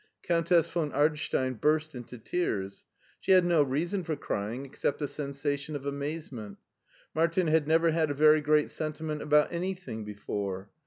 [0.23, 2.85] Countess von Ardstein burst into tears.
[3.19, 6.57] She had no reason for crying except a sensation of amazement.
[7.13, 10.71] Martin had never had a very great sentiment about anything before.